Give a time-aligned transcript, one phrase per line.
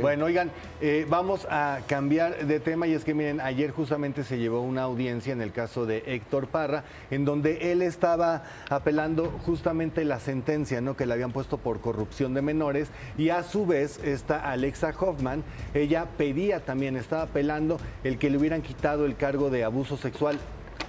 [0.00, 0.50] Bueno, oigan,
[0.80, 4.82] eh, vamos a cambiar de tema y es que miren, ayer justamente se llevó una
[4.82, 6.82] audiencia en el caso de Héctor Parra,
[7.12, 10.96] en donde él estaba apelando justamente la sentencia ¿no?
[10.96, 15.44] que le habían puesto por corrupción de menores y a su vez está Alexa Hoffman,
[15.74, 20.38] ella pedía también, estaba apelando el que le hubieran quitado el cargo de abuso sexual.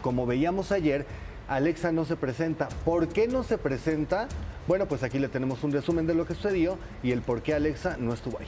[0.02, 1.06] Como veíamos ayer,
[1.48, 2.70] Alexa no se presenta.
[2.84, 4.28] ¿Por qué no se presenta?
[4.68, 7.54] Bueno, pues aquí le tenemos un resumen de lo que sucedió y el por qué
[7.54, 8.48] Alexa no estuvo ahí.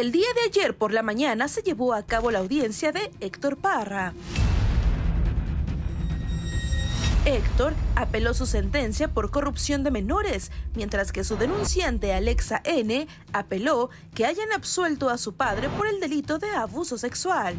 [0.00, 3.58] El día de ayer por la mañana se llevó a cabo la audiencia de Héctor
[3.58, 4.14] Parra.
[7.26, 13.90] Héctor apeló su sentencia por corrupción de menores, mientras que su denunciante Alexa N apeló
[14.14, 17.56] que hayan absuelto a su padre por el delito de abuso sexual.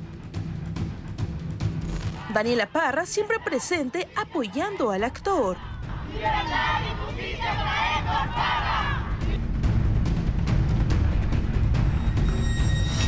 [2.34, 5.58] Daniela Parra siempre presente apoyando al actor.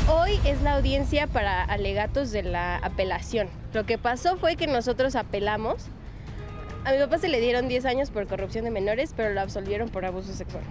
[0.09, 3.47] Hoy es la audiencia para alegatos de la apelación.
[3.73, 5.85] Lo que pasó fue que nosotros apelamos.
[6.83, 9.87] A mi papá se le dieron 10 años por corrupción de menores, pero lo absolvieron
[9.87, 10.63] por abuso sexual.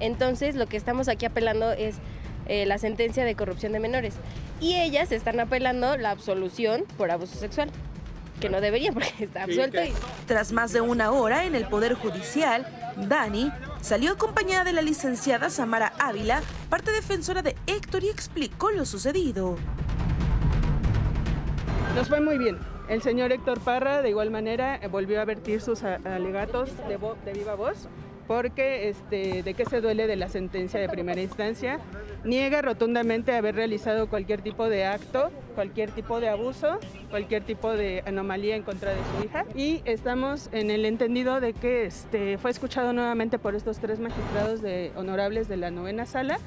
[0.00, 1.98] Entonces, lo que estamos aquí apelando es
[2.46, 4.14] eh, la sentencia de corrupción de menores.
[4.60, 7.70] Y ellas están apelando la absolución por abuso sexual,
[8.40, 9.78] que no debería porque está absuelto.
[10.26, 12.66] Tras más de una hora en el Poder Judicial,
[12.96, 18.86] Dani salió acompañada de la licenciada Samara Ávila, parte defensora de Héctor, y explicó lo
[18.86, 19.56] sucedido.
[21.94, 22.58] Nos fue muy bien.
[22.88, 27.54] El señor Héctor Parra, de igual manera, eh, volvió a vertir sus alegatos de viva
[27.54, 27.88] voz,
[28.26, 31.78] porque este, de qué se duele de la sentencia de primera instancia.
[32.24, 36.78] Niega rotundamente haber realizado cualquier tipo de acto, cualquier tipo de abuso,
[37.10, 39.44] cualquier tipo de anomalía en contra de su hija.
[39.54, 44.62] Y estamos en el entendido de que este, fue escuchado nuevamente por estos tres magistrados
[44.62, 46.38] de, honorables de la novena sala.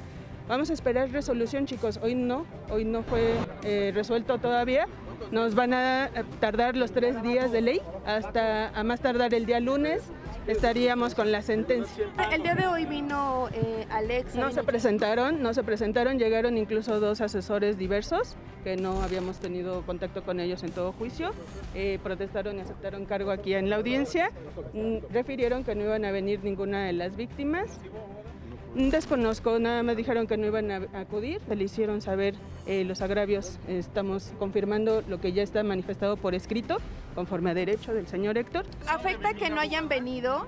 [0.48, 1.98] Vamos a esperar resolución, chicos.
[2.02, 3.34] Hoy no, hoy no fue
[3.64, 4.86] eh, resuelto todavía.
[5.32, 9.58] Nos van a tardar los tres días de ley, hasta a más tardar el día
[9.60, 10.02] lunes
[10.46, 12.04] estaríamos con la sentencia.
[12.30, 14.38] El día de hoy vino eh, Alexa.
[14.38, 19.82] No se presentaron, no se presentaron, llegaron incluso dos asesores diversos que no habíamos tenido
[19.82, 21.30] contacto con ellos en todo juicio,
[21.74, 24.30] eh, protestaron y aceptaron cargo aquí en la audiencia,
[24.72, 27.80] Mm, refirieron que no iban a venir ninguna de las víctimas.
[28.76, 32.34] Desconozco, nada más dijeron que no iban a acudir, le hicieron saber
[32.66, 36.76] eh, los agravios, estamos confirmando lo que ya está manifestado por escrito,
[37.14, 38.66] conforme a derecho del señor Héctor.
[38.86, 40.46] ¿Afecta que no hayan venido?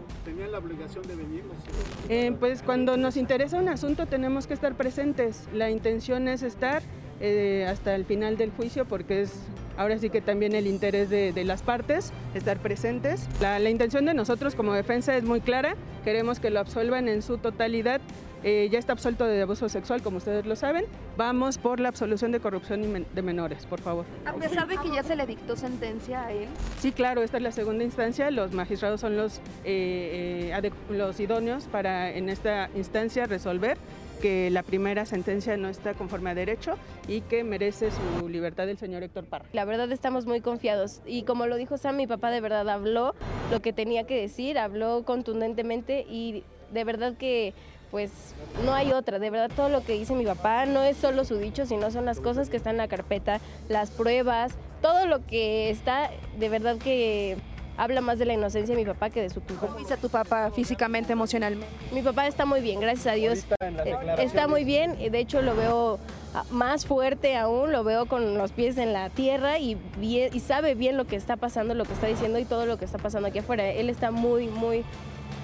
[2.10, 5.48] Eh, pues cuando nos interesa un asunto tenemos que estar presentes.
[5.54, 6.82] La intención es estar
[7.20, 9.40] eh, hasta el final del juicio porque es
[9.78, 13.26] ahora sí que también el interés de, de las partes, estar presentes.
[13.40, 15.74] La, la intención de nosotros como defensa es muy clara,
[16.04, 18.00] queremos que lo absuelvan en su totalidad.
[18.44, 20.84] Eh, ya está absuelto de abuso sexual, como ustedes lo saben.
[21.16, 24.04] Vamos por la absolución de corrupción de menores, por favor.
[24.24, 26.46] A pesar de que ya se le dictó sentencia a él.
[26.78, 28.30] Sí, claro, esta es la segunda instancia.
[28.30, 33.76] Los magistrados son los, eh, eh, los idóneos para en esta instancia resolver
[34.18, 38.78] que la primera sentencia no está conforme a derecho y que merece su libertad el
[38.78, 39.46] señor Héctor Parra.
[39.52, 43.14] La verdad estamos muy confiados y como lo dijo Sam, mi papá de verdad habló
[43.50, 47.54] lo que tenía que decir, habló contundentemente y de verdad que
[47.90, 48.34] pues
[48.64, 51.36] no hay otra, de verdad todo lo que dice mi papá no es solo su
[51.38, 55.70] dicho, sino son las cosas que están en la carpeta, las pruebas, todo lo que
[55.70, 57.36] está, de verdad que
[57.78, 59.66] habla más de la inocencia de mi papá que de su culpa.
[59.68, 61.66] ¿Cómo dice tu papá físicamente, emocionalmente?
[61.92, 63.46] Mi papá está muy bien, gracias a Dios.
[63.60, 65.98] Eh, Está muy bien, de hecho lo veo
[66.34, 70.40] ah, más fuerte aún, lo veo con los pies en la tierra y, bien- y
[70.40, 72.98] sabe bien lo que está pasando, lo que está diciendo y todo lo que está
[72.98, 73.64] pasando aquí afuera.
[73.70, 74.84] Él está muy, muy,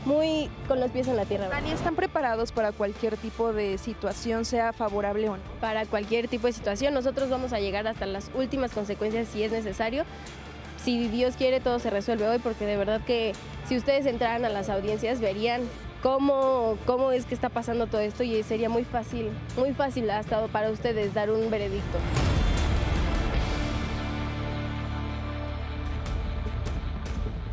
[0.05, 1.49] muy con los pies en la tierra.
[1.49, 5.43] Dani, ¿están preparados para cualquier tipo de situación, sea favorable o no?
[5.61, 9.53] Para cualquier tipo de situación, nosotros vamos a llegar hasta las últimas consecuencias si es
[9.53, 10.05] necesario.
[10.85, 13.33] Si Dios quiere, todo se resuelve hoy, porque de verdad que
[13.67, 15.63] si ustedes entraran a las audiencias verían
[16.03, 20.47] cómo, cómo es que está pasando todo esto y sería muy fácil, muy fácil hasta
[20.49, 21.99] para ustedes dar un veredicto.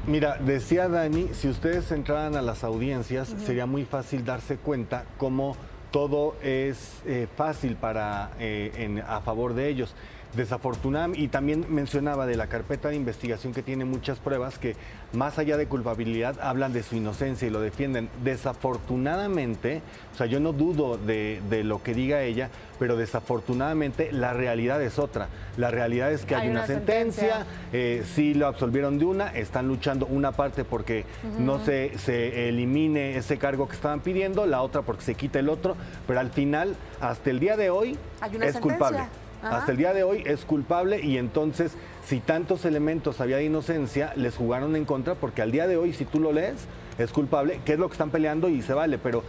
[0.08, 5.56] Mira, decía Dani, si ustedes entraran a las audiencias, sería muy fácil darse cuenta cómo
[5.92, 9.94] todo es eh, fácil para, eh, en- a favor de ellos.
[10.36, 14.76] Desafortunadamente, y también mencionaba de la carpeta de investigación que tiene muchas pruebas que
[15.14, 18.10] más allá de culpabilidad hablan de su inocencia y lo defienden.
[18.24, 19.82] Desafortunadamente,
[20.14, 22.50] o sea, yo no dudo de, de lo que diga ella,
[22.80, 25.28] pero desafortunadamente la realidad es otra.
[25.58, 27.46] La realidad es que hay, Hay una, una sentencia, sentencia.
[27.74, 31.06] eh, sí lo absolvieron de una, están luchando una parte porque
[31.40, 35.50] no se, se elimine ese cargo que estaban pidiendo, la otra porque se quita el
[35.50, 35.76] otro,
[36.08, 38.62] pero al final, hasta el día de hoy, Hay una es sentencia.
[38.62, 39.00] culpable.
[39.42, 39.58] Ajá.
[39.58, 41.74] Hasta el día de hoy es culpable y entonces
[42.06, 45.94] si tantos elementos había de inocencia, les jugaron en contra porque al día de hoy,
[45.94, 46.66] si tú lo lees,
[46.98, 49.24] es culpable, que es lo que están peleando y se vale, pero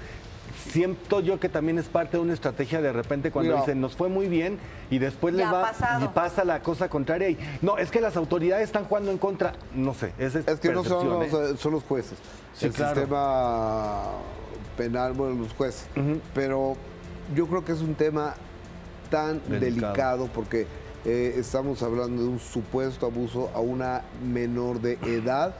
[0.68, 4.08] siento yo que también es parte de una estrategia de repente cuando dicen nos fue
[4.08, 4.58] muy bien
[4.90, 6.04] y después les Ya va pasado.
[6.04, 9.52] y pasa la cosa contraria y no, es que las autoridades están jugando en contra,
[9.74, 11.52] no sé, esa es Es que no son los, ¿eh?
[11.52, 12.18] eh, son los jueces.
[12.54, 12.94] Sí, el claro.
[12.94, 14.02] sistema
[14.76, 15.86] penal, bueno, los jueces.
[16.34, 16.76] Pero
[17.34, 18.34] yo creo que es un tema
[19.12, 19.60] tan Delicado.
[19.60, 20.66] delicado, porque
[21.04, 25.54] eh, estamos hablando de un supuesto abuso a una menor de edad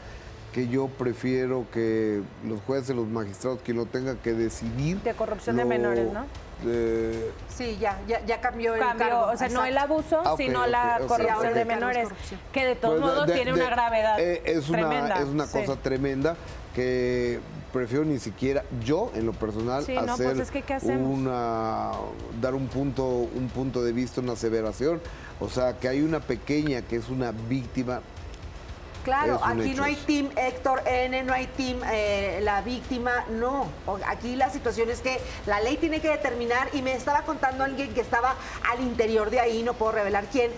[0.52, 4.98] que yo prefiero que los jueces, los magistrados, quien lo tenga que decidir.
[5.02, 6.24] De corrupción de menores, ¿no?
[6.66, 9.32] eh, Sí, ya, ya, ya cambió, el Cambió, cargo.
[9.32, 12.40] o sea, no el abuso, Ah, sino la corrupción de el menores, corrupción.
[12.52, 15.18] que de todos Pues, modos de- tiene de- una gravedad eh, es una, tremenda.
[15.22, 15.58] Es una sí.
[15.58, 16.36] cosa tremenda
[16.74, 17.40] que
[17.72, 21.18] prefiero ni siquiera yo, en lo personal, Sí, no, hacer pues es que, ¿qué hacemos?
[21.18, 21.92] una
[22.42, 25.00] dar un punto, un punto de vista, una aseveración.
[25.40, 28.02] O sea, que hay una pequeña que es una víctima.
[29.04, 33.66] Claro, aquí hecho no hay team Héctor N, no hay team eh, la víctima, no.
[34.06, 37.92] Aquí la situación es que la ley tiene que determinar, y me estaba contando alguien
[37.94, 38.36] que estaba
[38.70, 40.50] al interior de ahí, no puedo revelar quién,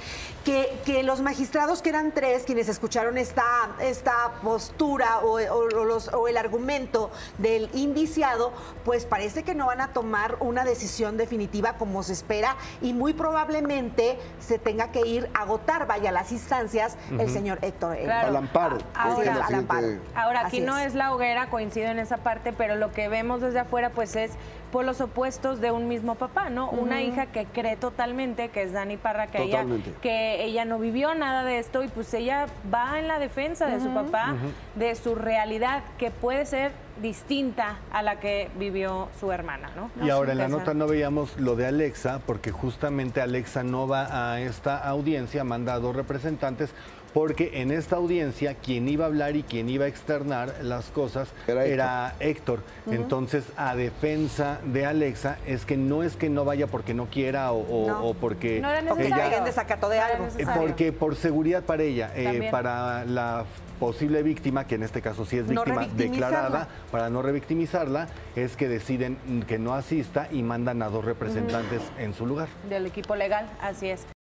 [0.44, 3.44] que, que los magistrados, que eran tres, quienes escucharon esta,
[3.80, 8.52] esta postura o, o los- o el argumento del indiciado,
[8.84, 13.14] pues parece que no van a tomar una decisión definitiva como se espera y muy
[13.14, 18.04] probablemente se tenga que ir a agotar, vaya, las instancias, el señor Héctor N.
[18.04, 18.33] Claro.
[18.34, 18.78] Al amparo.
[18.94, 19.96] Ahora- Es que al la siguiente- amparo.
[20.16, 20.86] Ahora, aquí Así no es.
[20.88, 20.94] es.
[20.94, 24.32] la hoguera, coincido en esa parte, pero lo que vemos desde afuera, pues es
[24.74, 26.68] por los opuestos de un mismo papá, ¿no?
[26.68, 29.64] Una hija que cree totalmente, que es Dani Parra, que ella,
[30.02, 33.78] que ella no vivió nada de esto y pues ella va en la defensa de
[33.78, 34.34] su papá,
[34.74, 39.92] de su realidad, que puede ser distinta a la que vivió su hermana, ¿no?
[40.04, 44.32] Y ahora en la nota no veíamos lo de Alexa, porque justamente Alexa no va
[44.32, 46.74] a esta audiencia, manda a dos representantes,
[47.14, 51.28] porque en esta audiencia quien iba a hablar y quien iba a externar las cosas
[51.46, 52.58] Era era, Héctor.
[52.80, 52.94] Héctor.
[52.94, 57.52] Entonces, a defensa de Alexa, es que no es que no vaya porque no quiera
[57.52, 58.04] o, o- No.
[58.06, 59.26] o porque No era Porque necesario.
[59.28, 60.26] ella en desacato de algo.
[60.38, 60.46] eh.
[60.56, 63.44] Porque por seguridad para ella, eh, para la
[63.80, 68.06] posible víctima, que en este caso sí es víctima declarada, para no revictimizarla,
[68.36, 72.48] es que deciden que no asista y mandan a dos representantes en su lugar.
[72.68, 74.04] Del equipo legal, así es.